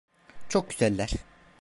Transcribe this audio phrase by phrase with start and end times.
[0.49, 1.11] Çok güzeller.